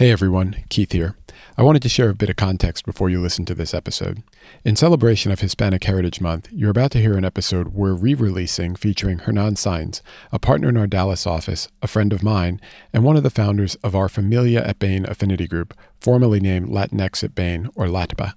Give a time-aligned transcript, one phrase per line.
[0.00, 1.14] Hey everyone, Keith here.
[1.58, 4.22] I wanted to share a bit of context before you listen to this episode.
[4.64, 8.76] In celebration of Hispanic Heritage Month, you're about to hear an episode we're re releasing
[8.76, 10.00] featuring Hernan Saenz,
[10.32, 12.62] a partner in our Dallas office, a friend of mine,
[12.94, 17.22] and one of the founders of our Familia at Bain affinity group, formerly named Latinx
[17.22, 18.32] at Bain or LATBA.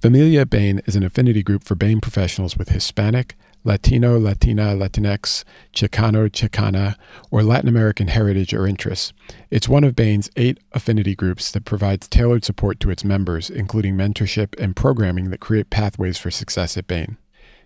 [0.00, 3.34] Familia at Bain is an affinity group for Bain professionals with Hispanic,
[3.64, 5.42] Latino, Latina, Latinx,
[5.72, 6.96] Chicano, Chicana,
[7.30, 9.12] or Latin American heritage or interests.
[9.50, 13.96] It's one of Bain's eight affinity groups that provides tailored support to its members, including
[13.96, 17.16] mentorship and programming that create pathways for success at Bain.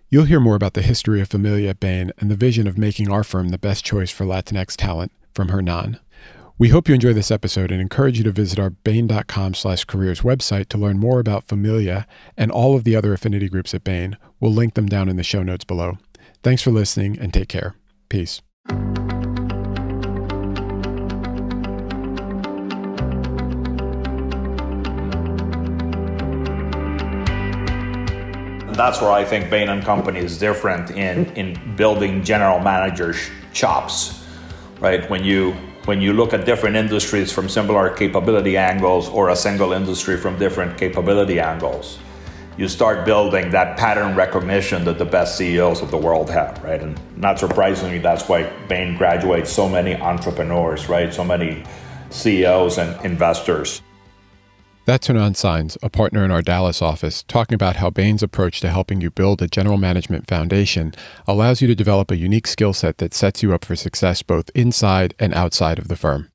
[0.09, 3.11] You'll hear more about the history of Familia at Bain and the vision of making
[3.11, 5.99] our firm the best choice for Latinx talent from Hernan.
[6.59, 10.23] We hope you enjoy this episode and encourage you to visit our bain.com slash careers
[10.23, 12.05] website to learn more about Familia
[12.35, 14.17] and all of the other affinity groups at Bain.
[14.41, 15.99] We'll link them down in the show notes below.
[16.43, 17.75] Thanks for listening and take care.
[18.09, 18.41] Peace.
[28.75, 34.25] That's where I think Bain and Company is different in, in building general managers chops,
[34.81, 35.09] right?
[35.09, 35.55] When you
[35.89, 40.37] when you look at different industries from similar capability angles or a single industry from
[40.37, 41.97] different capability angles,
[42.59, 46.79] you start building that pattern recognition that the best CEOs of the world have, right?
[46.79, 51.11] And not surprisingly, that's why Bain graduates so many entrepreneurs, right?
[51.11, 51.63] So many
[52.11, 53.81] CEOs and investors.
[54.89, 58.71] That's Hernan Saenz, a partner in our Dallas office, talking about how Bain's approach to
[58.71, 60.95] helping you build a general management foundation
[61.27, 64.49] allows you to develop a unique skill set that sets you up for success both
[64.55, 66.31] inside and outside of the firm.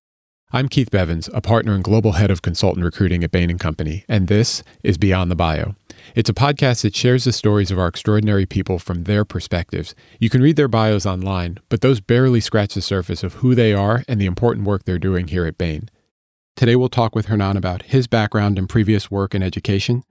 [0.53, 4.05] I'm Keith Bevans, a partner and global head of consultant recruiting at Bain & Company,
[4.09, 5.75] and this is Beyond the Bio.
[6.15, 9.97] It's a podcast that shares the stories of our extraordinary people from their perspectives.
[10.21, 13.73] You can read their bios online, but those barely scratch the surface of who they
[13.73, 15.91] are and the important work they're doing here at Bain.
[16.57, 20.05] Today we'll talk with Hernan about his background and previous work in education,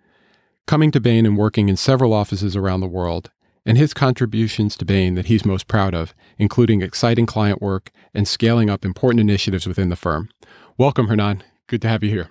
[0.67, 3.31] coming to Bain and working in several offices around the world,
[3.65, 8.27] and his contributions to Bain that he's most proud of, including exciting client work and
[8.27, 10.29] scaling up important initiatives within the firm.
[10.77, 11.43] Welcome, Hernan.
[11.67, 12.29] Good to have you here.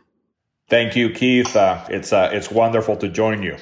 [0.69, 1.57] Thank you, Keith.
[1.57, 3.57] Uh, it's uh, it's wonderful to join you.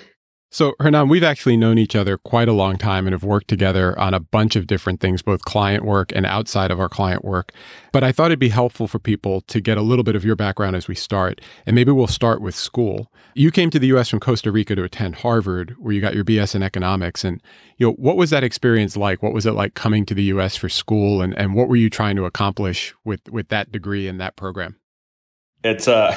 [0.52, 3.96] So, Hernan, we've actually known each other quite a long time and have worked together
[3.96, 7.52] on a bunch of different things, both client work and outside of our client work.
[7.92, 10.34] But I thought it'd be helpful for people to get a little bit of your
[10.34, 11.40] background as we start.
[11.66, 13.12] And maybe we'll start with school.
[13.34, 16.24] You came to the US from Costa Rica to attend Harvard, where you got your
[16.24, 17.22] BS in economics.
[17.22, 17.40] And,
[17.76, 19.22] you know, what was that experience like?
[19.22, 21.22] What was it like coming to the US for school?
[21.22, 24.80] And, and what were you trying to accomplish with, with that degree and that program?
[25.62, 26.16] It's uh,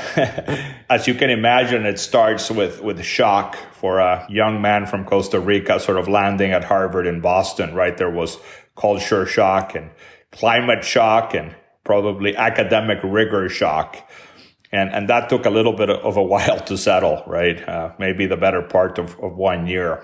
[0.89, 5.39] as you can imagine, it starts with with shock for a young man from Costa
[5.39, 7.73] Rica, sort of landing at Harvard in Boston.
[7.75, 8.37] Right, there was
[8.77, 9.91] culture shock and
[10.31, 13.97] climate shock and probably academic rigor shock,
[14.71, 17.21] and and that took a little bit of a while to settle.
[17.27, 20.01] Right, uh, maybe the better part of, of one year.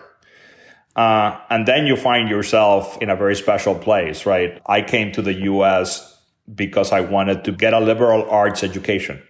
[0.97, 4.59] Uh, and then you find yourself in a very special place, right?
[4.65, 6.19] I came to the U.S.
[6.53, 9.21] because I wanted to get a liberal arts education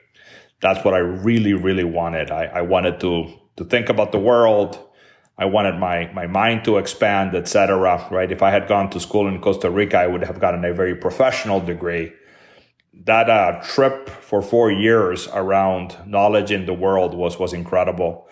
[0.61, 2.31] that's what I really, really wanted.
[2.31, 4.79] I, I wanted to to think about the world.
[5.37, 8.07] I wanted my my mind to expand, etc.
[8.11, 8.31] Right?
[8.31, 10.95] If I had gone to school in Costa Rica, I would have gotten a very
[10.95, 12.13] professional degree.
[13.05, 18.27] That uh, trip for four years around knowledge in the world was was incredible.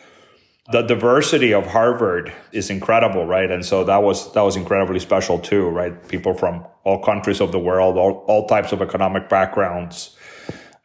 [0.70, 3.50] The diversity of Harvard is incredible, right?
[3.50, 5.96] And so that was that was incredibly special too, right?
[6.10, 10.17] People from all countries of the world, all, all types of economic backgrounds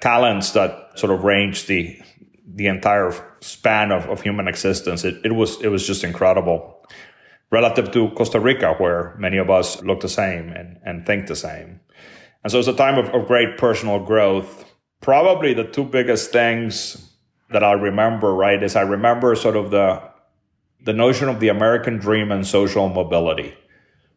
[0.02, 1.98] talents that sort of range the
[2.54, 5.04] the entire span of, of human existence.
[5.04, 6.84] It, it was it was just incredible
[7.50, 11.36] relative to Costa Rica, where many of us look the same and, and think the
[11.36, 11.80] same.
[12.42, 14.64] And so it's a time of, of great personal growth.
[15.00, 17.10] Probably the two biggest things
[17.50, 20.02] that I remember, right, is I remember sort of the
[20.84, 23.54] the notion of the American dream and social mobility.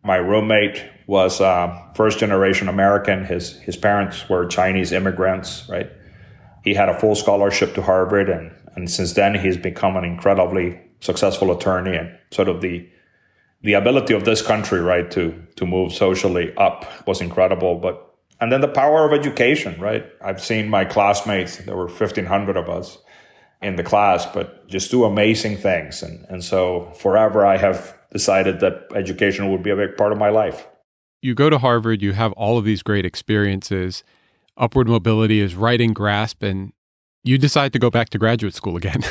[0.04, 3.26] My roommate was uh, first generation American.
[3.26, 5.92] His his parents were Chinese immigrants, right?
[6.64, 10.80] He had a full scholarship to Harvard, and and since then he's become an incredibly
[11.00, 11.96] successful attorney.
[11.96, 12.90] And sort of the
[13.62, 17.76] the ability of this country, right, to to move socially up was incredible.
[17.76, 18.02] But
[18.42, 20.06] and then the power of education, right?
[20.22, 21.58] I've seen my classmates.
[21.58, 22.98] There were fifteen hundred of us
[23.62, 26.04] in the class, but just do amazing things.
[26.04, 30.18] And and so forever I have decided that education would be a big part of
[30.18, 30.68] my life.
[31.26, 34.04] You go to Harvard, you have all of these great experiences.
[34.58, 36.72] Upward mobility is right in grasp, and
[37.24, 39.02] you decide to go back to graduate school again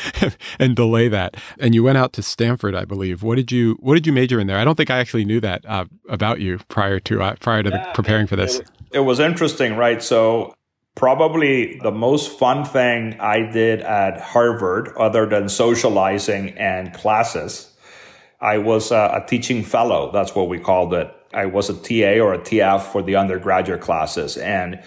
[0.58, 1.36] and delay that.
[1.60, 3.22] And you went out to Stanford, I believe.
[3.22, 4.58] What did you What did you major in there?
[4.58, 7.70] I don't think I actually knew that uh, about you prior to uh, prior to
[7.70, 8.58] yeah, the, preparing for this.
[8.58, 10.02] It, it was interesting, right?
[10.02, 10.56] So
[10.96, 17.72] probably the most fun thing I did at Harvard, other than socializing and classes,
[18.40, 20.10] I was a, a, teaching fellow.
[20.10, 21.14] That's what we called it.
[21.34, 24.36] I was a TA or a TF for the undergraduate classes.
[24.36, 24.82] And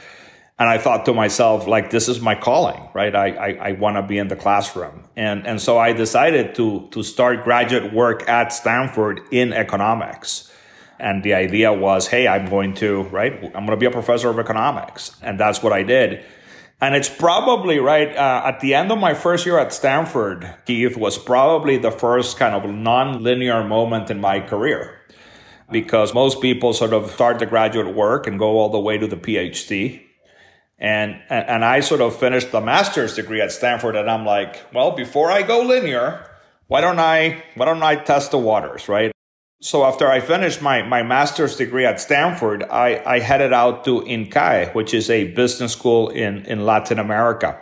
[0.57, 3.13] and I thought to myself, like, this is my calling, right?
[3.13, 5.03] I, I, I want to be in the classroom.
[5.18, 10.50] And, and so I decided to, to start graduate work at Stanford in economics.
[10.97, 13.33] And the idea was, hey, I'm going to, right?
[13.33, 15.13] I'm going to be a professor of economics.
[15.21, 16.24] And that's what I did.
[16.80, 20.95] And it's probably, right, uh, at the end of my first year at Stanford, Keith
[20.95, 25.01] was probably the first kind of non-linear moment in my career.
[25.71, 29.07] Because most people sort of start the graduate work and go all the way to
[29.07, 30.01] the PhD.
[30.77, 34.91] And, and I sort of finished the master's degree at Stanford and I'm like, well,
[34.91, 36.29] before I go linear,
[36.67, 39.12] why don't I, why don't I test the waters, right?
[39.62, 44.01] So after I finished my, my master's degree at Stanford, I, I headed out to
[44.01, 47.59] INCAE, which is a business school in, in Latin America.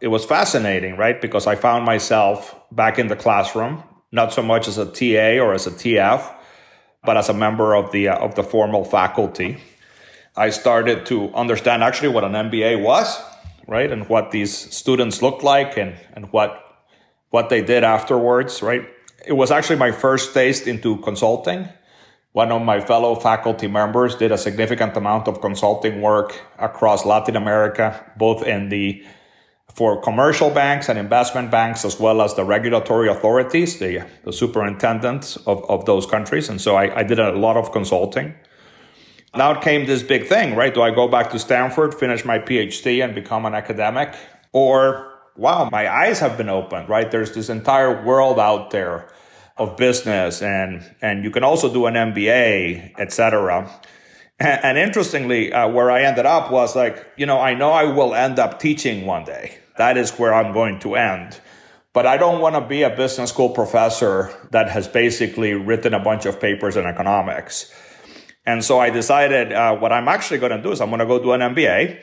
[0.00, 1.20] It was fascinating, right?
[1.20, 3.82] Because I found myself back in the classroom,
[4.12, 6.34] not so much as a TA or as a TF,
[7.04, 9.58] but as a member of the, uh, of the formal faculty.
[10.36, 13.20] I started to understand actually what an MBA was,
[13.66, 13.90] right?
[13.90, 16.64] And what these students looked like and, and what,
[17.30, 18.88] what they did afterwards, right?
[19.26, 21.68] it was actually my first taste into consulting.
[22.32, 27.36] One of my fellow faculty members did a significant amount of consulting work across Latin
[27.36, 29.04] America, both in the
[29.78, 35.36] for commercial banks and investment banks, as well as the regulatory authorities, the, the superintendents
[35.46, 36.48] of, of those countries.
[36.48, 38.34] And so I, I did a lot of consulting.
[39.36, 40.74] Now it came this big thing, right?
[40.74, 44.16] Do I go back to Stanford, finish my PhD, and become an academic?
[44.52, 47.08] Or wow, my eyes have been opened, right?
[47.08, 49.08] There's this entire world out there
[49.58, 53.70] of business and, and you can also do an MBA, etc.
[54.40, 57.84] And, and, interestingly, uh, where I ended up was like, you know, I know I
[57.84, 59.58] will end up teaching one day.
[59.78, 61.40] That is where I'm going to end.
[61.92, 65.98] But I don't want to be a business school professor that has basically written a
[65.98, 67.72] bunch of papers in economics.
[68.46, 71.06] And so I decided uh, what I'm actually going to do is I'm going to
[71.06, 72.00] go do an MBA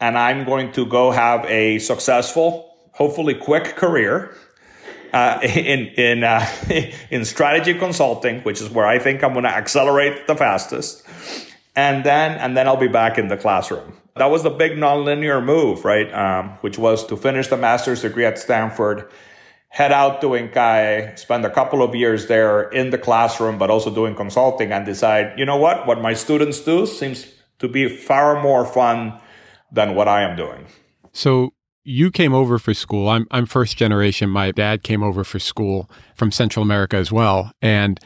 [0.00, 4.36] and I'm going to go have a successful, hopefully quick career
[5.14, 6.46] uh, in in uh,
[7.10, 11.06] in strategy consulting, which is where I think I'm going to accelerate the fastest,
[11.74, 13.94] and then and then I'll be back in the classroom.
[14.16, 16.12] That was the big nonlinear move, right?
[16.12, 19.10] Um, which was to finish the master's degree at Stanford,
[19.68, 23.92] head out to INCAE, spend a couple of years there in the classroom, but also
[23.92, 27.26] doing consulting, and decide, you know what, what my students do seems
[27.58, 29.18] to be far more fun
[29.72, 30.66] than what I am doing.
[31.12, 31.52] So
[31.84, 33.08] you came over for school.
[33.08, 34.30] I'm I'm first generation.
[34.30, 37.52] My dad came over for school from Central America as well.
[37.60, 38.00] And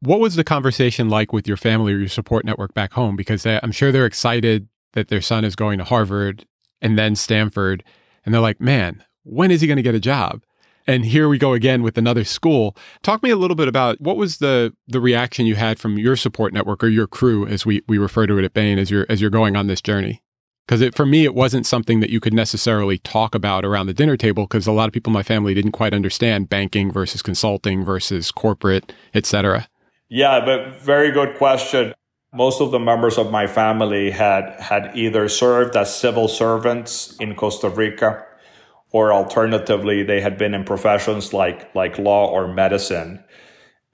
[0.00, 3.16] what was the conversation like with your family or your support network back home?
[3.16, 6.46] Because they, I'm sure they're excited that their son is going to Harvard
[6.80, 7.84] and then Stanford,
[8.24, 10.42] and they're like, "Man, when is he going to get a job?"
[10.86, 12.74] And here we go again with another school.
[13.02, 16.16] Talk me a little bit about what was the the reaction you had from your
[16.16, 19.06] support network or your crew, as we we refer to it at Bain, as you're
[19.08, 20.22] as you're going on this journey
[20.70, 24.16] because for me it wasn't something that you could necessarily talk about around the dinner
[24.16, 27.84] table because a lot of people in my family didn't quite understand banking versus consulting
[27.84, 29.68] versus corporate etc
[30.08, 31.94] yeah but very good question.
[32.32, 37.34] Most of the members of my family had had either served as civil servants in
[37.34, 38.24] costa rica
[38.92, 43.24] or alternatively they had been in professions like like law or medicine.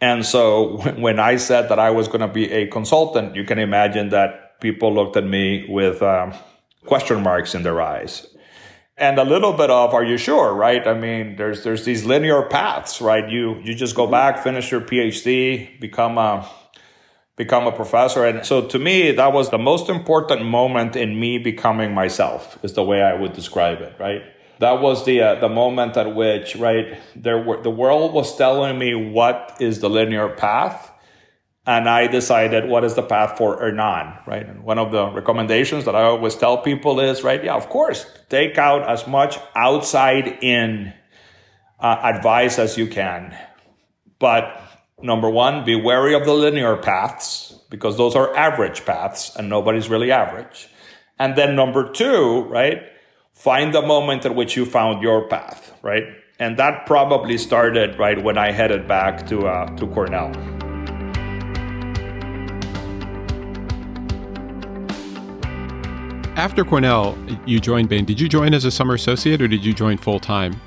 [0.03, 3.59] And so when i said that i was going to be a consultant you can
[3.59, 6.35] imagine that people looked at me with um,
[6.87, 8.27] question marks in their eyes.
[8.99, 10.87] And a little bit of are you sure right?
[10.87, 13.29] I mean there's there's these linear paths right?
[13.29, 16.49] You you just go back finish your phd become a
[17.37, 18.25] become a professor.
[18.25, 22.73] And so to me that was the most important moment in me becoming myself is
[22.73, 24.23] the way i would describe it right?
[24.61, 28.79] That was the uh, the moment at which right there were the world was telling
[28.79, 30.91] me what is the linear path
[31.67, 34.49] and I decided what is the path for Hernan, right?
[34.49, 38.07] And one of the recommendations that I always tell people is, right, yeah, of course,
[38.29, 40.95] take out as much outside in
[41.81, 43.37] uh, advice as you can.
[44.21, 44.63] But
[45.03, 49.89] number one, be wary of the linear paths because those are average paths and nobody's
[49.89, 50.69] really average.
[51.19, 52.83] And then number two, right,
[53.35, 56.05] find the moment at which you found your path, right?
[56.39, 60.66] And that probably started right when I headed back to uh, to Cornell.
[66.37, 67.17] After Cornell,
[67.47, 68.05] you joined Bain.
[68.05, 70.61] Did you join as a summer associate or did you join full time?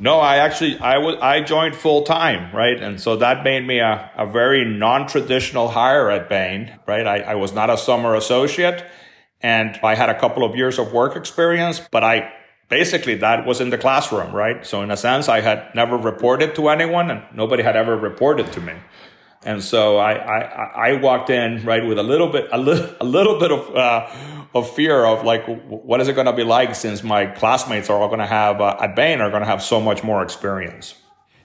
[0.00, 2.80] No, I actually I was I joined full time, right?
[2.82, 7.06] And so that made me a, a very non-traditional hire at Bain, right?
[7.06, 8.84] I, I was not a summer associate
[9.40, 12.32] And I had a couple of years of work experience, but I
[12.68, 14.66] basically that was in the classroom, right?
[14.66, 18.52] So in a sense, I had never reported to anyone and nobody had ever reported
[18.52, 18.74] to me.
[19.44, 23.04] And so I, I, I walked in right with a little bit, a little, a
[23.04, 24.10] little bit of, uh,
[24.54, 28.00] of fear of like, what is it going to be like since my classmates are
[28.00, 30.94] all going to have, uh, at Bain are going to have so much more experience.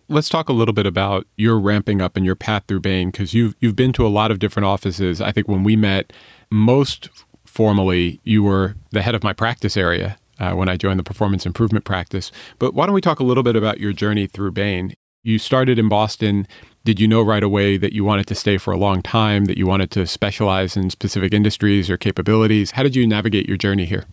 [0.09, 3.33] Let's talk a little bit about your ramping up and your path through Bain because
[3.33, 5.21] you've you've been to a lot of different offices.
[5.21, 6.11] I think when we met,
[6.51, 7.09] most
[7.45, 11.45] formally, you were the head of my practice area uh, when I joined the performance
[11.45, 12.31] improvement practice.
[12.59, 14.93] But why don't we talk a little bit about your journey through Bain?
[15.23, 16.47] You started in Boston.
[16.85, 19.57] Did you know right away that you wanted to stay for a long time, that
[19.57, 22.71] you wanted to specialize in specific industries or capabilities?
[22.71, 24.03] How did you navigate your journey here?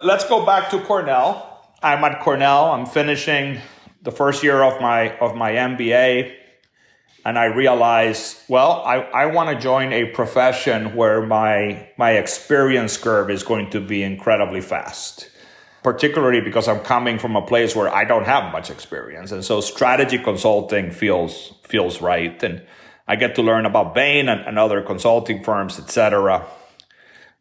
[0.00, 1.76] Let's go back to Cornell.
[1.80, 2.72] I'm at Cornell.
[2.72, 3.60] I'm finishing
[4.02, 6.34] the first year of my of my MBA
[7.24, 12.96] and I realized, well, I, I want to join a profession where my my experience
[12.96, 15.28] curve is going to be incredibly fast
[15.82, 19.32] particularly because I'm coming from a place where I don't have much experience.
[19.32, 22.40] And so strategy consulting feels, feels right.
[22.42, 22.62] And
[23.08, 26.46] I get to learn about Bain and, and other consulting firms, etc.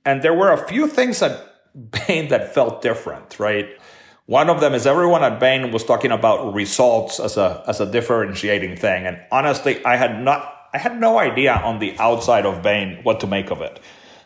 [0.06, 1.40] And there were a few things at
[2.08, 3.70] Bain that felt different, right?
[4.26, 7.86] One of them is everyone at Bain was talking about results as a, as a
[7.86, 9.06] differentiating thing.
[9.06, 13.20] And honestly, I had not, I had no idea on the outside of Bain what
[13.22, 13.80] to make of it.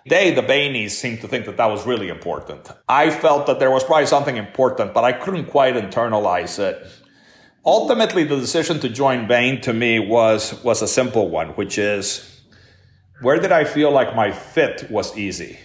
[0.08, 2.70] They, the Bainies, seemed to think that that was really important.
[2.88, 6.86] I felt that there was probably something important, but I couldn't quite internalize it.
[7.66, 12.42] Ultimately, the decision to join Bain to me was, was a simple one, which is
[13.22, 15.58] where did I feel like my fit was easy?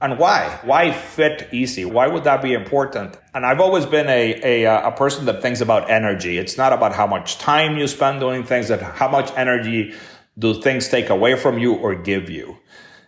[0.00, 0.58] And why?
[0.64, 1.84] Why fit easy?
[1.84, 3.16] Why would that be important?
[3.32, 6.38] And I've always been a, a, uh, a person that thinks about energy.
[6.38, 9.94] It's not about how much time you spend doing things, that how much energy
[10.36, 12.58] do things take away from you or give you.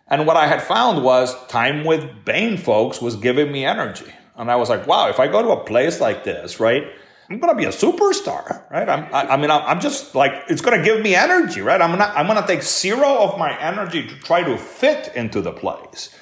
[0.09, 4.13] And what I had found was time with Bain folks was giving me energy.
[4.37, 6.85] And I was like, wow, if I go to a place like this, right,
[7.31, 8.89] I'm going to be a superstar, right?
[8.89, 11.81] I'm, I, I mean, I'm just like, it's going to give me energy, right?
[11.81, 15.13] I'm going to, I'm going to take zero of my energy to try to fit
[15.15, 16.15] into the place,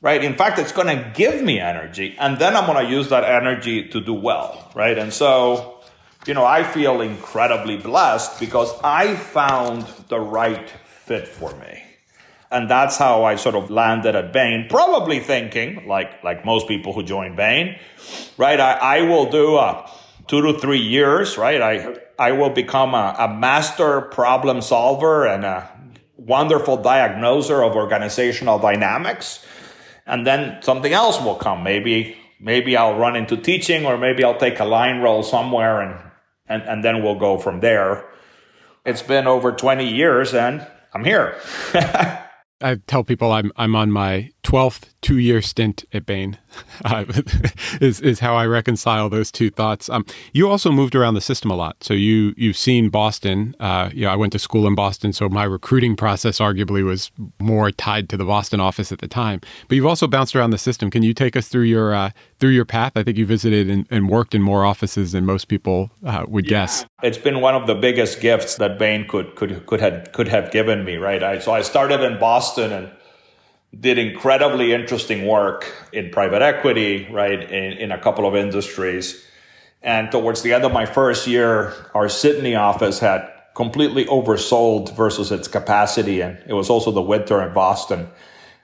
[0.00, 0.22] right?
[0.24, 3.22] In fact, it's going to give me energy and then I'm going to use that
[3.22, 4.98] energy to do well, right?
[4.98, 5.80] And so,
[6.26, 11.81] you know, I feel incredibly blessed because I found the right fit for me.
[12.52, 16.92] And that's how I sort of landed at Bain, probably thinking, like, like most people
[16.92, 17.78] who join Bain,
[18.36, 18.60] right?
[18.60, 19.90] I, I will do a
[20.26, 21.62] two to three years, right?
[21.62, 25.68] I, I will become a, a master problem solver and a
[26.16, 29.44] wonderful diagnoser of organizational dynamics.
[30.06, 31.62] And then something else will come.
[31.62, 35.98] Maybe, maybe I'll run into teaching or maybe I'll take a line role somewhere and,
[36.46, 38.08] and, and then we'll go from there.
[38.84, 41.36] It's been over 20 years and I'm here.
[42.62, 46.38] I tell people I'm I'm on my twelfth two year stint at Bain.
[46.84, 47.04] Uh,
[47.80, 49.88] is is how I reconcile those two thoughts.
[49.88, 53.54] Um, you also moved around the system a lot, so you you've seen Boston.
[53.60, 57.10] Uh, you know, I went to school in Boston, so my recruiting process arguably was
[57.40, 59.40] more tied to the Boston office at the time.
[59.68, 60.90] But you've also bounced around the system.
[60.90, 62.92] Can you take us through your uh, through your path?
[62.96, 66.46] I think you visited and, and worked in more offices than most people uh, would
[66.46, 66.50] yeah.
[66.50, 66.84] guess.
[67.02, 70.50] It's been one of the biggest gifts that Bain could could could have could have
[70.50, 70.96] given me.
[70.96, 72.90] Right, I, so I started in Boston and
[73.78, 79.24] did incredibly interesting work in private equity, right, in, in a couple of industries.
[79.82, 85.32] And towards the end of my first year, our Sydney office had completely oversold versus
[85.32, 86.20] its capacity.
[86.20, 88.08] And it was also the winter in Boston.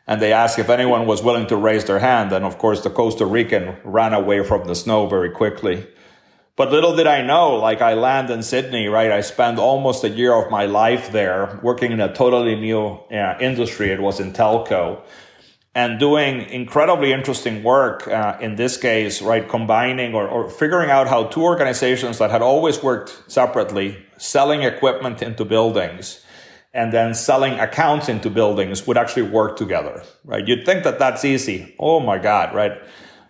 [0.07, 2.33] And they asked if anyone was willing to raise their hand.
[2.33, 5.87] And of course, the Costa Rican ran away from the snow very quickly.
[6.59, 9.13] But little did I know, like I land in Sydney, right?
[9.13, 13.39] I spent almost a year of my life there working in a totally new uh,
[13.41, 13.91] industry.
[13.93, 15.01] It was in telco
[15.73, 18.09] and doing incredibly interesting work.
[18.09, 19.49] Uh, in this case, right?
[19.49, 25.23] Combining or, or figuring out how two organizations that had always worked separately, selling equipment
[25.23, 26.25] into buildings
[26.75, 30.47] and then selling accounts into buildings would actually work together, right?
[30.47, 31.77] You'd think that that's easy.
[31.79, 32.73] Oh my God, right?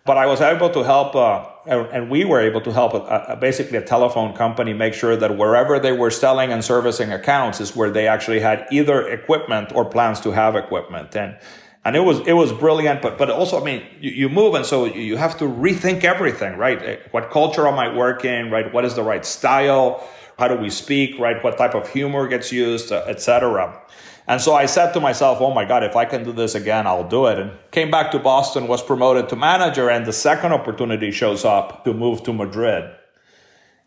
[0.07, 3.37] But I was able to help, uh, and we were able to help a, a,
[3.37, 7.77] basically a telephone company make sure that wherever they were selling and servicing accounts is
[7.77, 11.15] where they actually had either equipment or plans to have equipment.
[11.17, 11.37] And
[11.85, 13.03] and it was it was brilliant.
[13.03, 16.59] But but also, I mean, you, you move, and so you have to rethink everything,
[16.59, 16.83] right?
[16.83, 18.51] Eh, what culture am I working?
[18.51, 18.73] Right?
[18.73, 20.07] What is the right style?
[20.39, 21.19] How do we speak?
[21.19, 21.43] Right?
[21.43, 23.81] What type of humor gets used, uh, etc.
[24.29, 26.87] And so I said to myself, oh my God, if I can do this again,
[26.87, 27.39] I'll do it.
[27.39, 31.85] And came back to Boston, was promoted to manager, and the second opportunity shows up
[31.85, 32.95] to move to Madrid.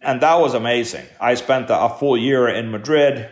[0.02, 1.06] And that was amazing.
[1.20, 3.30] I spent a full year in Madrid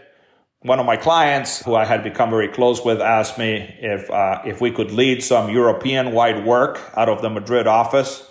[0.62, 4.42] one of my clients who I had become very close with asked me if uh,
[4.46, 8.30] if we could lead some European wide work out of the Madrid office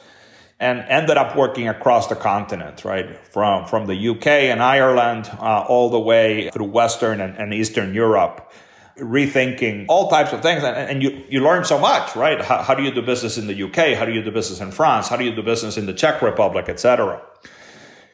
[0.61, 3.17] and ended up working across the continent, right?
[3.29, 7.95] From, from the UK and Ireland uh, all the way through Western and, and, Eastern
[7.95, 8.53] Europe,
[9.01, 10.63] rethinking all types of things.
[10.63, 12.41] And, and you, you learn so much, right?
[12.41, 13.97] How, how, do you do business in the UK?
[13.97, 15.09] How do you do business in France?
[15.09, 17.23] How do you do business in the Czech Republic, etc.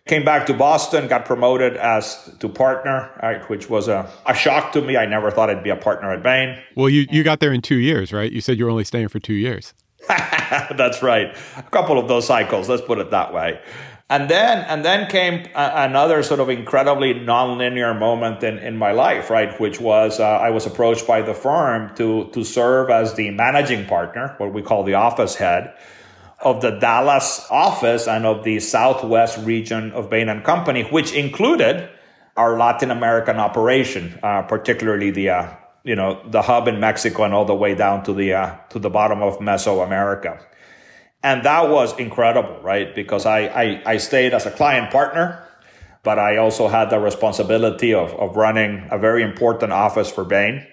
[0.06, 4.72] Came back to Boston, got promoted as to partner, right, which was a, a shock
[4.72, 4.98] to me.
[4.98, 6.58] I never thought I'd be a partner at Bain.
[6.76, 8.30] Well, you, you got there in two years, right?
[8.30, 9.72] You said you were only staying for two years.
[10.08, 11.34] That's right.
[11.56, 13.58] A couple of those cycles, let's put it that way.
[14.14, 19.28] And then, and then came another sort of incredibly nonlinear moment in, in my life,
[19.28, 19.58] right?
[19.58, 23.86] Which was uh, I was approached by the firm to to serve as the managing
[23.86, 25.74] partner, what we call the office head,
[26.38, 31.90] of the Dallas office and of the Southwest region of Bain and Company, which included
[32.36, 35.48] our Latin American operation, uh, particularly the uh,
[35.82, 38.78] you know, the hub in Mexico and all the way down to the, uh, to
[38.78, 40.40] the bottom of Mesoamerica.
[41.24, 42.94] And that was incredible, right?
[42.94, 45.42] Because I, I, I stayed as a client partner,
[46.02, 50.66] but I also had the responsibility of, of running a very important office for Bain.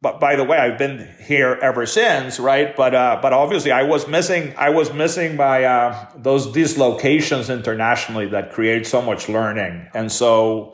[0.00, 2.74] But by the way, I've been here ever since, right?
[2.74, 8.28] But uh, but obviously, I was missing I was missing my uh, those dislocations internationally
[8.28, 10.72] that create so much learning, and so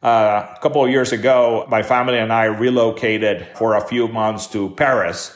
[0.00, 4.46] uh, a couple of years ago, my family and I relocated for a few months
[4.48, 5.34] to Paris.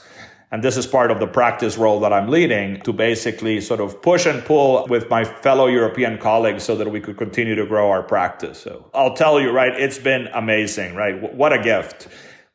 [0.52, 4.02] And this is part of the practice role that I'm leading to basically sort of
[4.02, 7.90] push and pull with my fellow European colleagues so that we could continue to grow
[7.90, 8.59] our practice.
[8.59, 11.35] So I'll tell you, right, it's been amazing, right?
[11.35, 12.06] What a gift.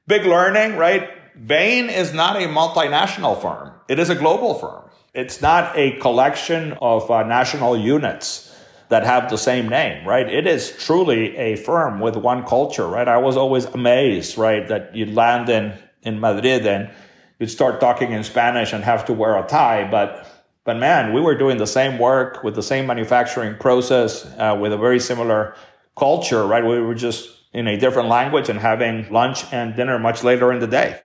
[0.05, 1.09] Big learning, right?
[1.47, 3.73] Bain is not a multinational firm.
[3.87, 4.83] It is a global firm.
[5.15, 8.55] It's not a collection of uh, national units
[8.89, 10.29] that have the same name, right?
[10.29, 13.07] It is truly a firm with one culture, right?
[13.07, 15.73] I was always amazed, right, that you land in,
[16.03, 16.91] in Madrid and
[17.39, 20.27] you'd start talking in Spanish and have to wear a tie, but
[20.63, 24.73] but man, we were doing the same work with the same manufacturing process, uh, with
[24.73, 25.55] a very similar
[25.97, 26.61] culture, right?
[26.61, 30.59] We were just in a different language and having lunch and dinner much later in
[30.59, 30.99] the day.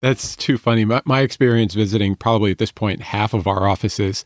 [0.00, 0.86] That's too funny.
[0.86, 4.24] My, my experience visiting probably at this point half of our offices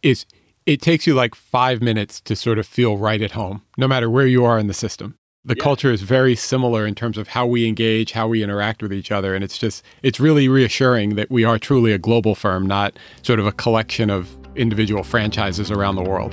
[0.00, 0.26] is
[0.64, 4.08] it takes you like five minutes to sort of feel right at home, no matter
[4.08, 5.18] where you are in the system.
[5.46, 5.62] The yeah.
[5.62, 9.12] culture is very similar in terms of how we engage, how we interact with each
[9.12, 9.34] other.
[9.34, 13.38] And it's just, it's really reassuring that we are truly a global firm, not sort
[13.38, 16.32] of a collection of individual franchises around the world.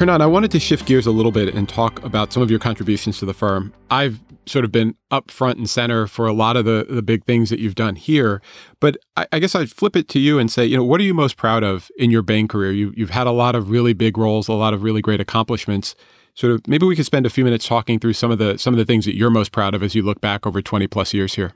[0.00, 2.58] Hernan, I wanted to shift gears a little bit and talk about some of your
[2.58, 3.72] contributions to the firm.
[3.88, 7.24] I've sort of been up front and center for a lot of the, the big
[7.24, 8.42] things that you've done here.
[8.80, 11.04] But I, I, guess I'd flip it to you and say, you know, what are
[11.04, 12.72] you most proud of in your Bain career?
[12.72, 15.94] You, you've had a lot of really big roles, a lot of really great accomplishments.
[16.34, 18.72] Sort of maybe we could spend a few minutes talking through some of the some
[18.72, 21.12] of the things that you're most proud of as you look back over 20 plus
[21.12, 21.52] years here.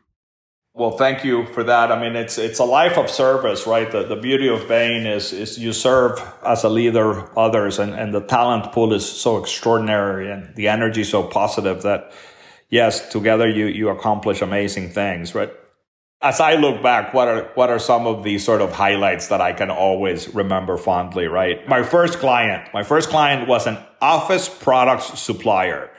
[0.77, 1.91] Well, thank you for that.
[1.91, 3.91] I mean, it's it's a life of service, right?
[3.91, 8.13] The, the beauty of Bain is is you serve as a leader others, and, and
[8.13, 12.13] the talent pool is so extraordinary, and the energy so positive that
[12.69, 15.51] yes, together you you accomplish amazing things, right?
[16.23, 19.41] As I look back, what are what are some of the sort of highlights that
[19.41, 21.67] I can always remember fondly, right?
[21.69, 25.91] My first client, my first client was an office products supplier.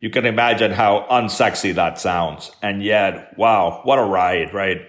[0.00, 2.50] You can imagine how unsexy that sounds.
[2.60, 4.80] And yet, wow, what a ride, right?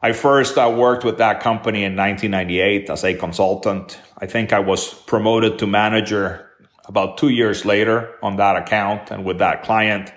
[0.00, 4.00] I first uh, worked with that company in 1998 as a consultant.
[4.18, 6.48] I think I was promoted to manager
[6.86, 10.12] about two years later on that account and with that client.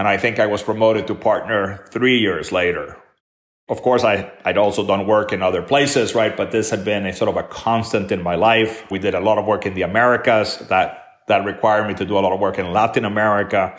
[0.00, 2.96] And I think I was promoted to partner three years later.
[3.68, 6.34] Of course, I, I'd also done work in other places, right?
[6.34, 8.90] But this had been a sort of a constant in my life.
[8.90, 12.16] We did a lot of work in the Americas that, that required me to do
[12.16, 13.78] a lot of work in Latin America.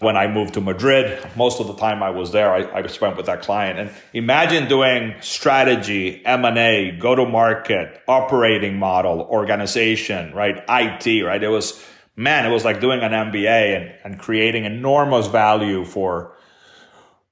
[0.00, 3.16] When I moved to Madrid, most of the time I was there, I, I spent
[3.16, 3.78] with that client.
[3.78, 10.56] And imagine doing strategy, M&A, go-to-market, operating model, organization, right?
[10.68, 11.40] IT, right?
[11.40, 11.80] It was,
[12.16, 16.36] man, it was like doing an MBA and, and creating enormous value for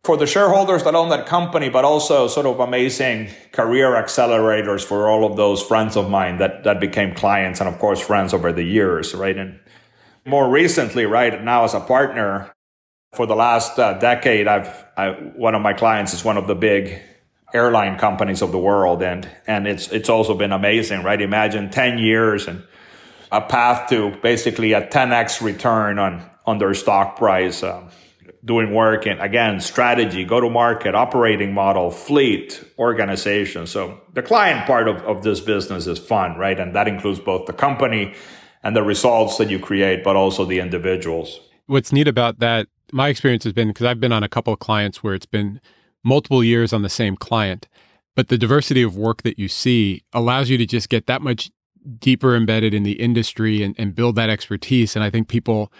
[0.02, 5.10] for the shareholders that own that company, but also sort of amazing career accelerators for
[5.10, 8.52] all of those friends of mine that that became clients and of course friends over
[8.52, 9.36] the years, right?
[9.36, 9.60] And
[10.24, 12.52] more recently, right now as a partner,
[13.12, 16.54] for the last uh, decade, I've I, one of my clients is one of the
[16.54, 17.00] big
[17.52, 21.20] airline companies of the world, and and it's it's also been amazing, right?
[21.20, 22.62] Imagine ten years and
[23.32, 27.62] a path to basically a 10x return on on their stock price.
[27.62, 27.90] Um,
[28.44, 33.66] doing work and again, strategy, go to market, operating model, fleet, organization.
[33.66, 36.58] So the client part of, of this business is fun, right?
[36.58, 38.14] And that includes both the company
[38.62, 41.40] and the results that you create, but also the individuals.
[41.66, 44.58] What's neat about that, my experience has been because I've been on a couple of
[44.58, 45.60] clients where it's been
[46.02, 47.68] multiple years on the same client,
[48.16, 51.50] but the diversity of work that you see allows you to just get that much
[51.98, 54.94] deeper embedded in the industry and, and build that expertise.
[54.94, 55.72] And I think people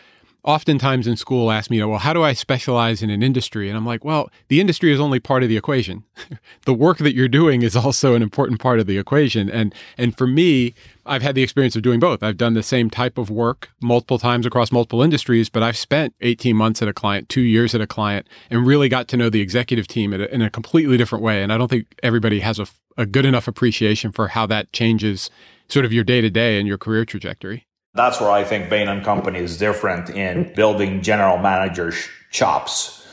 [0.43, 3.69] oftentimes in school ask me, well, how do I specialize in an industry?
[3.69, 6.05] And I'm like, well, the industry is only part of the equation.
[6.65, 9.51] the work that you're doing is also an important part of the equation.
[9.51, 12.23] And and for me, I've had the experience of doing both.
[12.23, 16.15] I've done the same type of work multiple times across multiple industries, but I've spent
[16.21, 19.29] 18 months at a client, two years at a client, and really got to know
[19.29, 21.43] the executive team in a, in a completely different way.
[21.43, 25.31] And I don't think everybody has a, a good enough appreciation for how that changes
[25.71, 27.67] sort of your day to day and your career trajectory.
[27.95, 31.93] That's where I think Bain and Company is different in building general manager
[32.31, 33.07] chops.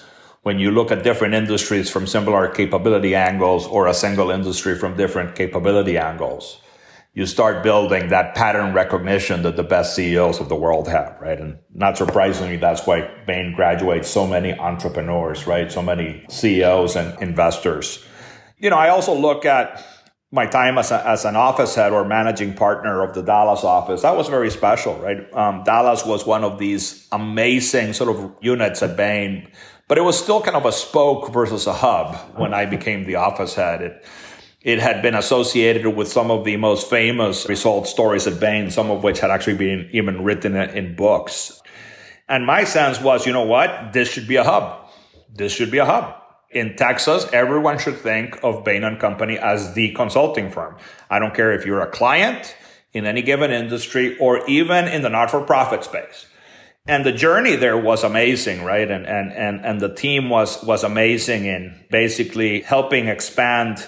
[0.43, 4.95] When you look at different industries from similar capability angles or a single industry from
[4.95, 6.61] different capability angles,
[7.13, 11.39] you start building that pattern recognition that the best CEOs of the world have, right?
[11.39, 15.71] And not surprisingly, that's why Bain graduates so many entrepreneurs, right?
[15.71, 18.05] So many CEOs and investors.
[18.59, 19.83] You know, I also look at
[20.31, 24.01] my time as, a, as an office head or managing partner of the Dallas office,
[24.01, 25.33] that was very special, right?
[25.33, 29.49] Um, Dallas was one of these amazing sort of units at Bain,
[29.87, 33.15] but it was still kind of a spoke versus a hub when I became the
[33.15, 33.81] office head.
[33.81, 34.05] It,
[34.61, 38.91] it had been associated with some of the most famous result stories at Bain, some
[38.91, 41.61] of which had actually been even written in books.
[42.27, 43.93] And my sense was, you know what?
[43.93, 44.89] This should be a hub.
[45.33, 46.26] This should be a hub
[46.57, 50.77] in Texas, everyone should think of Bain and Company as the consulting firm.
[51.09, 52.55] I don't care if you're a client
[52.93, 56.25] in any given industry or even in the not-for-profit space.
[56.87, 58.89] And the journey there was amazing, right?
[58.89, 63.85] And, and, and, and the team was, was amazing in basically helping expand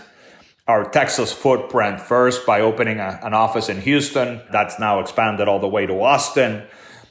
[0.68, 4.42] our Texas footprint first by opening a, an office in Houston.
[4.52, 6.64] That's now expanded all the way to Austin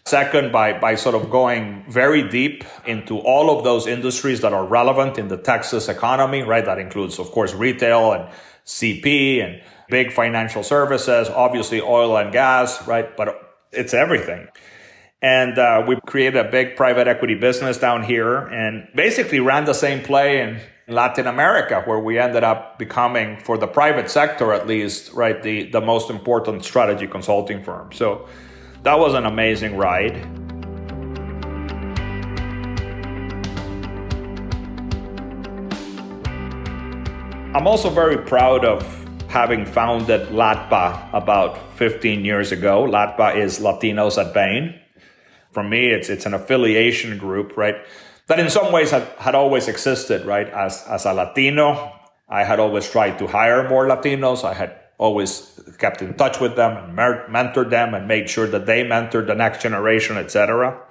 [0.09, 4.65] Second, by, by sort of going very deep into all of those industries that are
[4.65, 6.65] relevant in the Texas economy, right?
[6.65, 8.29] That includes, of course, retail and
[8.65, 13.15] CP and big financial services, obviously oil and gas, right?
[13.19, 14.49] But it's everything.
[15.21, 19.75] And uh, we created a big private equity business down here and basically ran the
[19.75, 24.67] same play in Latin America, where we ended up becoming, for the private sector at
[24.67, 27.93] least, right, the, the most important strategy consulting firm.
[27.93, 28.27] So
[28.83, 30.17] that was an amazing ride.
[37.55, 38.87] I'm also very proud of
[39.29, 42.85] having founded LATBA about 15 years ago.
[42.85, 44.79] LATBA is Latinos at Bain.
[45.53, 47.77] For me, it's, it's an affiliation group, right?
[48.29, 50.49] That in some ways had, had always existed, right?
[50.49, 51.93] As, as a Latino,
[52.29, 54.45] I had always tried to hire more Latinos.
[54.45, 58.67] I had always kept in touch with them and mentored them and made sure that
[58.67, 60.83] they mentored the next generation, etc.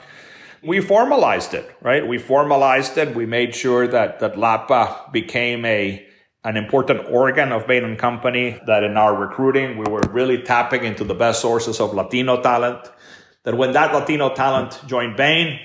[0.63, 2.08] We formalized it, right?
[2.08, 3.13] We formalized it.
[3.13, 6.08] We made sure that, that LATBA became a,
[6.46, 10.86] an important organ of Bain and Company, that in our recruiting, we were really tapping
[10.86, 12.89] into the best sources of Latino talent,
[13.43, 15.60] that when that Latino talent joined Bain,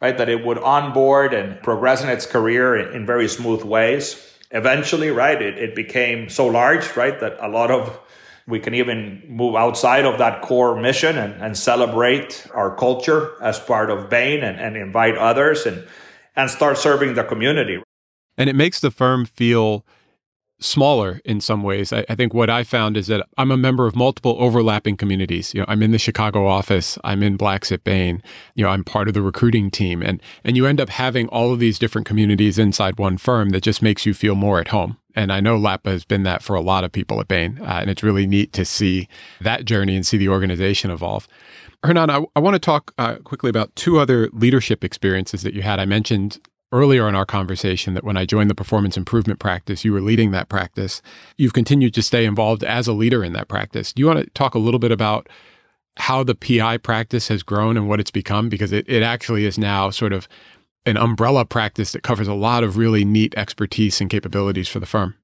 [0.00, 4.31] right, that it would onboard and progress in its career in, in very smooth ways
[4.52, 8.00] eventually, right, it, it became so large, right, that a lot of
[8.46, 13.60] we can even move outside of that core mission and, and celebrate our culture as
[13.60, 15.86] part of Bain and, and invite others and
[16.34, 17.82] and start serving the community.
[18.38, 19.84] And it makes the firm feel
[20.62, 21.92] smaller in some ways.
[21.92, 25.52] I, I, think what I found is that I'm a member of multiple overlapping communities.
[25.54, 28.22] You know, I'm in the Chicago office, I'm in Blacks at Bain,
[28.54, 30.02] you know, I'm part of the recruiting team.
[30.02, 33.62] And and you end up having all of these different communities inside one firm that
[33.62, 34.98] just makes you feel more at home.
[35.14, 37.58] And I know Lapa has been that for a lot of people at Bain.
[37.60, 39.08] Uh, and it's really neat to see
[39.40, 41.28] that journey and see the organization evolve.
[41.84, 45.62] Hernan, I, I want to talk uh, quickly about two other leadership experiences that you
[45.62, 45.80] had.
[45.80, 46.38] I mentioned
[46.72, 50.30] earlier in our conversation that when I joined the performance improvement practice, you were leading
[50.30, 51.02] that practice.
[51.36, 53.92] You've continued to stay involved as a leader in that practice.
[53.92, 55.28] Do you want to talk a little bit about
[55.98, 58.48] how the PI practice has grown and what it's become?
[58.48, 60.26] Because it, it actually is now sort of
[60.86, 64.86] an umbrella practice that covers a lot of really neat expertise and capabilities for the
[64.86, 65.14] firm.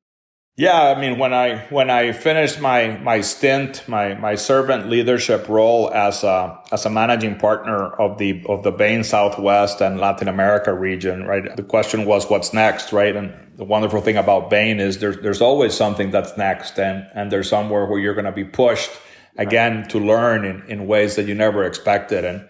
[0.59, 5.49] Yeah, I mean when I when I finished my my stint, my my servant leadership
[5.49, 10.27] role as a as a managing partner of the of the Bain Southwest and Latin
[10.27, 11.57] America region, right?
[11.57, 13.15] The question was what's next, right?
[13.15, 17.31] And the wonderful thing about Bain is there's there's always something that's next and and
[17.31, 18.91] there's somewhere where you're going to be pushed
[19.37, 22.49] again to learn in in ways that you never expected and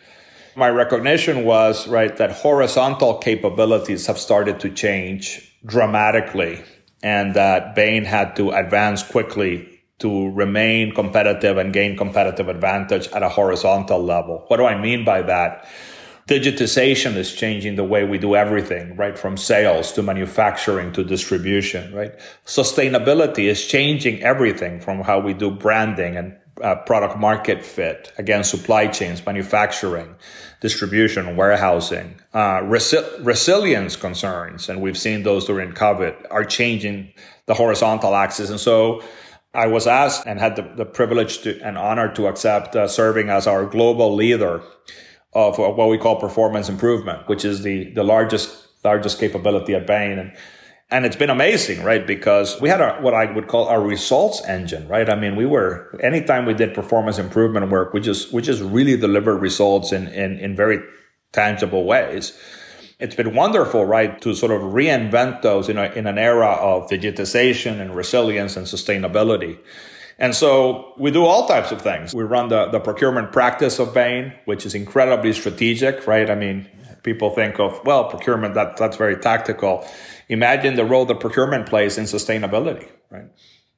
[0.57, 6.65] my recognition was, right, that horizontal capabilities have started to change dramatically
[7.03, 13.23] and that Bain had to advance quickly to remain competitive and gain competitive advantage at
[13.23, 14.45] a horizontal level.
[14.49, 15.67] What do I mean by that?
[16.29, 19.19] Digitization is changing the way we do everything, right?
[19.19, 22.13] From sales to manufacturing to distribution, right?
[22.45, 28.45] Sustainability is changing everything from how we do branding and uh, product market fit, again,
[28.45, 30.15] supply chains, manufacturing,
[30.61, 37.13] distribution, warehousing, uh, resi- resilience concerns, and we've seen those during COVID, are changing
[37.47, 38.51] the horizontal axis.
[38.51, 39.03] And so
[39.55, 43.31] I was asked and had the, the privilege to, and honor to accept uh, serving
[43.31, 44.63] as our global leader
[45.33, 50.19] of what we call performance improvement, which is the, the largest largest capability at Bain.
[50.19, 50.33] And
[50.91, 52.07] and it's been amazing, right?
[52.07, 55.09] Because we had a, what I would call our results engine, right?
[55.09, 58.97] I mean, we were, anytime we did performance improvement work, we just, we just really
[58.97, 60.81] delivered results in, in, in very
[61.33, 62.39] tangible ways.
[62.99, 64.19] It's been wonderful, right?
[64.23, 68.67] To sort of reinvent those in a, in an era of digitization and resilience and
[68.67, 69.59] sustainability.
[70.19, 72.15] And so we do all types of things.
[72.15, 76.29] We run the, the procurement practice of Bain, which is incredibly strategic, right?
[76.29, 76.67] I mean,
[77.11, 79.75] people think of, well, procurement, that, that's very tactical
[80.29, 83.27] Imagine the role that procurement plays in sustainability, right?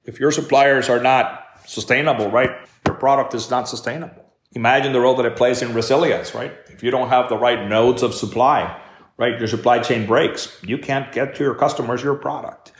[0.04, 2.50] If your suppliers are not sustainable, right,
[2.86, 4.24] your product is not sustainable.
[4.52, 6.52] Imagine the role that it plays in resilience, right?
[6.68, 8.80] If you don't have the right nodes of supply,
[9.16, 10.58] right, your supply chain breaks.
[10.64, 12.72] You can't get to your customers your product.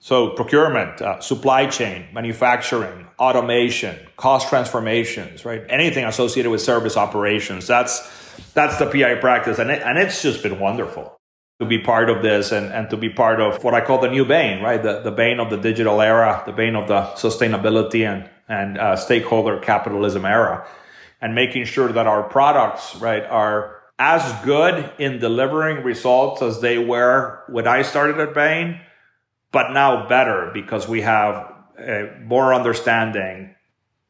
[0.00, 5.62] So procurement, uh, supply chain, manufacturing, automation, cost transformations, right?
[5.68, 7.68] Anything associated with service operations.
[7.68, 8.00] That's
[8.54, 11.18] that's the PI practice, and it, and it's just been wonderful
[11.58, 14.10] to be part of this and, and to be part of what I call the
[14.10, 14.82] new Bain, right?
[14.82, 18.96] The, the Bain of the digital era, the Bain of the sustainability and, and uh,
[18.96, 20.66] stakeholder capitalism era,
[21.20, 26.78] and making sure that our products, right, are as good in delivering results as they
[26.78, 28.80] were when I started at Bain,
[29.52, 31.52] but now better because we have
[32.24, 33.54] more understanding,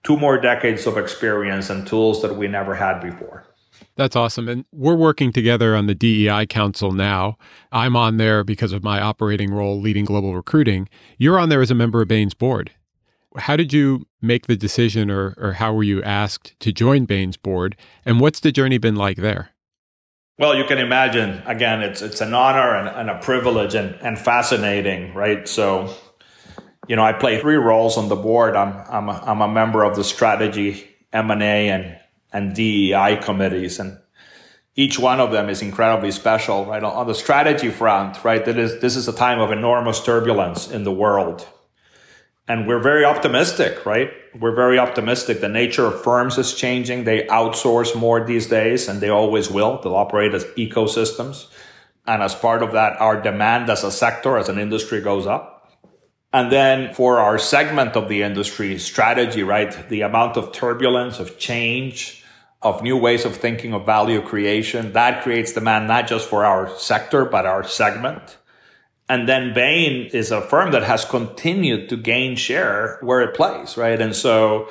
[0.03, 3.45] two more decades of experience and tools that we never had before.
[3.97, 4.49] That's awesome.
[4.49, 7.37] And we're working together on the DEI Council now.
[7.71, 10.89] I'm on there because of my operating role leading global recruiting.
[11.19, 12.71] You're on there as a member of Bain's board.
[13.37, 17.37] How did you make the decision or, or how were you asked to join Bain's
[17.37, 17.77] board?
[18.05, 19.51] And what's the journey been like there?
[20.39, 24.19] Well, you can imagine, again, it's, it's an honor and, and a privilege and, and
[24.19, 25.47] fascinating, right?
[25.47, 25.95] So,
[26.89, 28.57] you know, I play three roles on the board.
[28.57, 31.99] I'm, I'm, a, I'm a member of the strategy, M&A, and
[32.33, 33.79] and DEI committees.
[33.79, 33.99] And
[34.75, 36.83] each one of them is incredibly special, right?
[36.83, 38.45] On the strategy front, right?
[38.45, 41.47] That is, this is a time of enormous turbulence in the world.
[42.49, 44.11] And we're very optimistic, right?
[44.39, 45.41] We're very optimistic.
[45.41, 47.05] The nature of firms is changing.
[47.05, 49.81] They outsource more these days and they always will.
[49.81, 51.47] They'll operate as ecosystems.
[52.07, 55.53] And as part of that, our demand as a sector, as an industry goes up.
[56.33, 59.89] And then for our segment of the industry strategy, right?
[59.89, 62.22] The amount of turbulence, of change,
[62.63, 64.93] of new ways of thinking of value creation.
[64.93, 68.39] That creates demand not just for our sector, but our segment.
[69.09, 73.77] And then Bain is a firm that has continued to gain share where it plays,
[73.77, 74.01] right?
[74.01, 74.71] And so,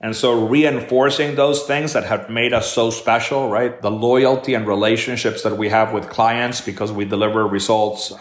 [0.00, 3.82] and so reinforcing those things that have made us so special, right?
[3.82, 8.12] The loyalty and relationships that we have with clients because we deliver results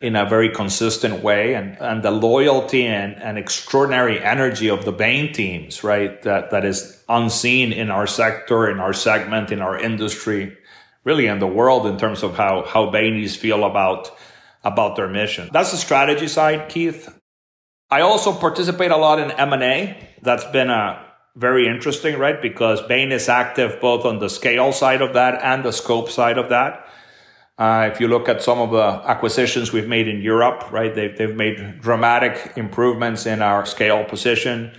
[0.00, 4.92] in a very consistent way and, and the loyalty and, and extraordinary energy of the
[4.92, 6.22] Bain teams, right?
[6.22, 10.56] That, that is unseen in our sector, in our segment, in our industry,
[11.04, 14.10] really in the world in terms of how, how Baineys feel about,
[14.64, 15.50] about their mission.
[15.52, 17.14] That's the strategy side, Keith.
[17.90, 20.08] I also participate a lot in M&A.
[20.22, 21.04] That's been a
[21.36, 22.40] very interesting, right?
[22.40, 26.38] Because Bain is active both on the scale side of that and the scope side
[26.38, 26.86] of that.
[27.60, 31.16] Uh, if you look at some of the acquisitions we've made in Europe, right, they've,
[31.18, 34.72] they've made dramatic improvements in our scale position.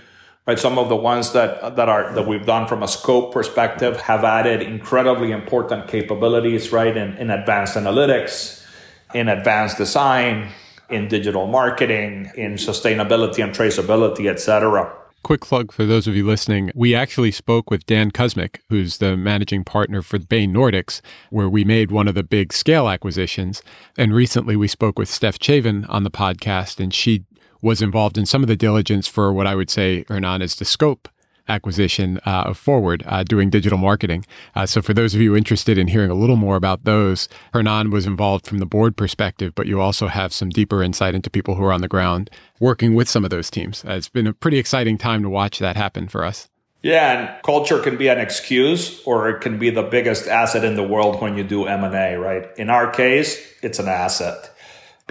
[0.44, 4.00] Right, some of the ones that that are that we've done from a scope perspective
[4.00, 8.66] have added incredibly important capabilities, right, in, in advanced analytics,
[9.14, 10.48] in advanced design,
[10.90, 14.92] in digital marketing, in sustainability and traceability, et cetera.
[15.22, 16.72] Quick plug for those of you listening.
[16.74, 21.62] We actually spoke with Dan Kuzmic, who's the managing partner for Bain Nordics, where we
[21.62, 23.62] made one of the big scale acquisitions.
[23.96, 27.24] And recently we spoke with Steph Chavin on the podcast, and she
[27.60, 30.64] was involved in some of the diligence for what I would say, Hernan, is the
[30.64, 31.08] scope
[31.48, 34.24] acquisition uh, of Forward, uh, doing digital marketing.
[34.54, 37.90] Uh, so, for those of you interested in hearing a little more about those, Hernan
[37.90, 41.54] was involved from the board perspective, but you also have some deeper insight into people
[41.54, 43.84] who are on the ground working with some of those teams.
[43.84, 46.48] Uh, it's been a pretty exciting time to watch that happen for us.
[46.82, 50.74] Yeah, and culture can be an excuse or it can be the biggest asset in
[50.74, 52.48] the world when you do M&A, right?
[52.58, 54.51] In our case, it's an asset.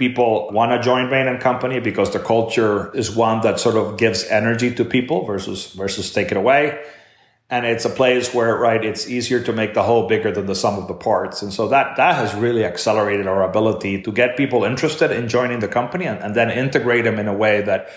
[0.02, 3.96] People want to join Bain and Company because the culture is one that sort of
[3.96, 6.84] gives energy to people versus versus take it away.
[7.48, 10.56] And it's a place where, right, it's easier to make the whole bigger than the
[10.56, 11.40] sum of the parts.
[11.40, 15.60] And so that that has really accelerated our ability to get people interested in joining
[15.60, 17.88] the company and, and then integrate them in a way that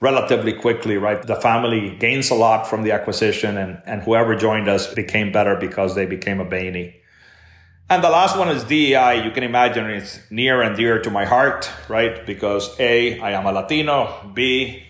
[0.00, 1.22] relatively quickly, right?
[1.22, 5.54] The family gains a lot from the acquisition and, and whoever joined us became better
[5.54, 7.01] because they became a Bainey.
[7.92, 9.22] And the last one is DEI.
[9.22, 12.24] You can imagine it's near and dear to my heart, right?
[12.24, 14.32] Because A, I am a Latino.
[14.32, 14.82] B,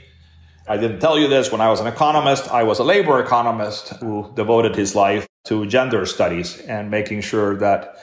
[0.68, 2.48] I didn't tell you this when I was an economist.
[2.48, 7.56] I was a labor economist who devoted his life to gender studies and making sure
[7.56, 7.96] that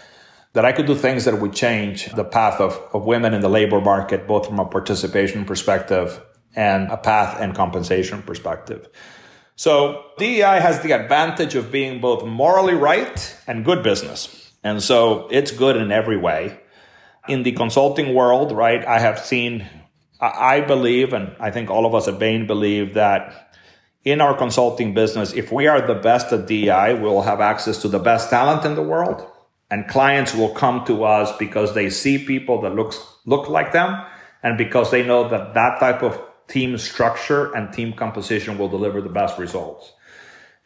[0.52, 3.50] that I could do things that would change the path of, of women in the
[3.50, 6.22] labor market, both from a participation perspective
[6.58, 8.90] and a path and compensation perspective.
[9.56, 14.39] So DEI has the advantage of being both morally right and good business.
[14.64, 16.60] And so it's good in every way.
[17.28, 19.68] In the consulting world, right, I have seen,
[20.20, 23.50] I believe, and I think all of us at Bain believe that
[24.04, 27.88] in our consulting business, if we are the best at DEI, we'll have access to
[27.88, 29.26] the best talent in the world.
[29.70, 34.04] And clients will come to us because they see people that looks, look like them
[34.42, 39.02] and because they know that that type of team structure and team composition will deliver
[39.02, 39.94] the best results.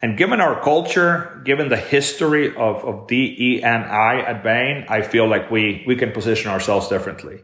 [0.04, 5.50] And given our culture, given the history of, of DE&I at Bain, I feel like
[5.50, 7.40] we, we can position ourselves differently.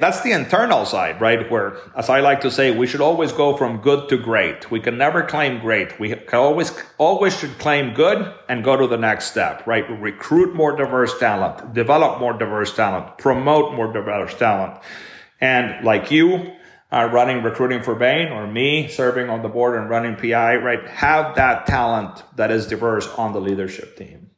[0.00, 1.48] That's the internal side, right?
[1.48, 4.72] Where, as I like to say, we should always go from good to great.
[4.72, 6.00] We can never claim great.
[6.00, 9.88] We can always, always should claim good and go to the next step, right?
[9.88, 14.82] Recruit more diverse talent, develop more diverse talent, promote more diverse talent.
[15.40, 16.56] And like you,
[16.92, 20.86] uh, running recruiting for Bain or me serving on the board and running PI, right?
[20.86, 24.30] Have that talent that is diverse on the leadership team.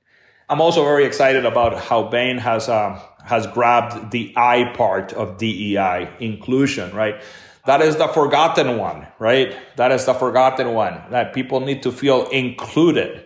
[0.48, 5.38] I'm also very excited about how Bain has, uh, has grabbed the I part of
[5.38, 7.20] DEI, inclusion, right?
[7.66, 9.56] That is the forgotten one, right?
[9.76, 13.24] That is the forgotten one that people need to feel included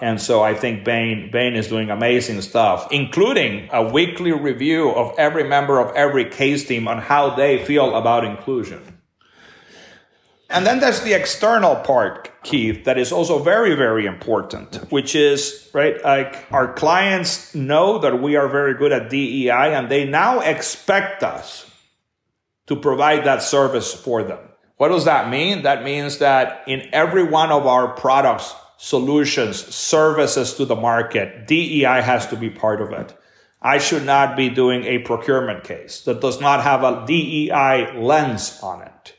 [0.00, 5.12] and so I think Bain, Bain is doing amazing stuff, including a weekly review of
[5.18, 8.98] every member of every case team on how they feel about inclusion.
[10.50, 15.68] And then there's the external part, Keith, that is also very, very important, which is,
[15.74, 20.40] right, like our clients know that we are very good at DEI and they now
[20.40, 21.70] expect us
[22.66, 24.38] to provide that service for them.
[24.76, 25.64] What does that mean?
[25.64, 32.00] That means that in every one of our products, solutions, services to the market, DEI
[32.00, 33.14] has to be part of it.
[33.60, 38.58] I should not be doing a procurement case that does not have a DEI lens
[38.62, 39.14] on it.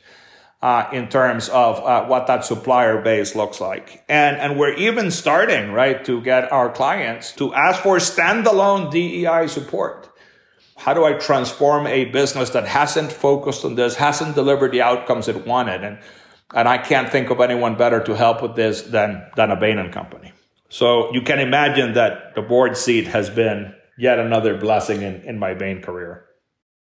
[0.62, 4.04] Uh, in terms of uh, what that supplier base looks like.
[4.10, 9.46] And, and we're even starting, right, to get our clients to ask for standalone DEI
[9.46, 10.10] support.
[10.76, 15.28] How do I transform a business that hasn't focused on this, hasn't delivered the outcomes
[15.28, 15.82] it wanted?
[15.82, 15.98] And
[16.54, 19.78] and I can't think of anyone better to help with this than, than a Bain
[19.78, 20.32] and Company.
[20.68, 25.38] So you can imagine that the board seat has been yet another blessing in, in
[25.38, 26.26] my Bain career.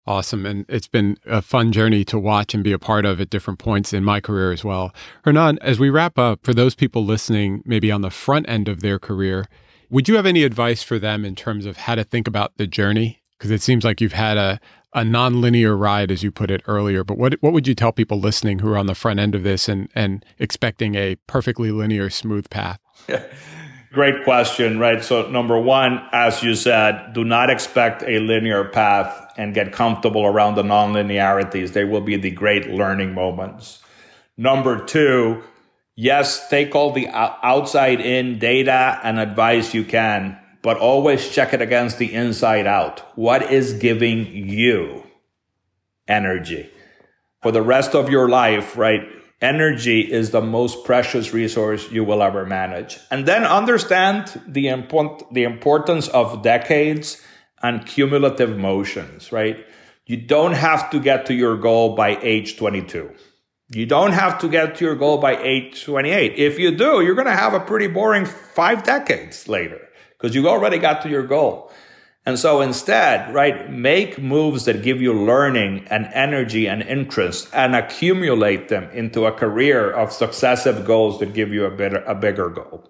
[0.05, 0.45] Awesome.
[0.45, 3.59] And it's been a fun journey to watch and be a part of at different
[3.59, 4.91] points in my career as well.
[5.23, 8.81] Hernan, as we wrap up, for those people listening, maybe on the front end of
[8.81, 9.47] their career,
[9.89, 12.65] would you have any advice for them in terms of how to think about the
[12.65, 13.21] journey?
[13.37, 14.59] Because it seems like you've had a,
[14.93, 17.03] a non-linear ride, as you put it earlier.
[17.03, 19.43] But what what would you tell people listening who are on the front end of
[19.43, 22.79] this and and expecting a perfectly linear, smooth path?
[23.91, 25.03] Great question, right?
[25.03, 30.25] So number one, as you said, do not expect a linear path and get comfortable
[30.25, 31.71] around the non-linearities.
[31.71, 33.81] They will be the great learning moments.
[34.37, 35.41] Number two,
[35.95, 41.61] yes, take all the outside in data and advice you can but always check it
[41.61, 42.99] against the inside out.
[43.17, 45.03] What is giving you
[46.07, 46.69] energy?
[47.41, 49.07] For the rest of your life, right?
[49.41, 52.99] Energy is the most precious resource you will ever manage.
[53.09, 57.21] And then understand the, import- the importance of decades
[57.63, 59.65] and cumulative motions, right?
[60.05, 63.11] You don't have to get to your goal by age 22.
[63.71, 66.33] You don't have to get to your goal by age 28.
[66.35, 69.88] If you do, you're going to have a pretty boring five decades later
[70.19, 71.71] because you already got to your goal.
[72.25, 77.75] And so instead, right, make moves that give you learning and energy and interest and
[77.75, 82.49] accumulate them into a career of successive goals that give you a better, a bigger
[82.49, 82.87] goal.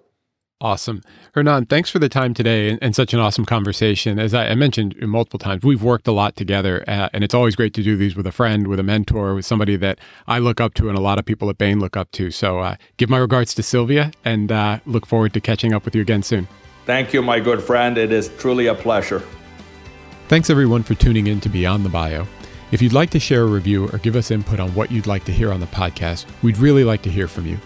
[0.62, 1.02] Awesome.
[1.32, 4.18] Hernan, thanks for the time today and, and such an awesome conversation.
[4.18, 7.56] As I, I, mentioned multiple times, we've worked a lot together, uh, and it's always
[7.56, 10.60] great to do these with a friend, with a mentor, with somebody that I look
[10.60, 12.30] up to and a lot of people at Bain look up to.
[12.30, 15.94] So uh, give my regards to Sylvia and uh, look forward to catching up with
[15.94, 16.46] you again soon.
[16.86, 17.96] Thank you, my good friend.
[17.98, 19.22] It is truly a pleasure.
[20.28, 22.26] Thanks, everyone, for tuning in to Beyond the Bio.
[22.72, 25.24] If you'd like to share a review or give us input on what you'd like
[25.24, 27.58] to hear on the podcast, we'd really like to hear from you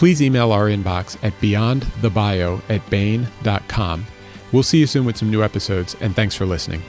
[0.00, 4.06] please email our inbox at beyondthebio at bain.com.
[4.50, 6.80] We'll see you soon with some new episodes, and thanks for listening.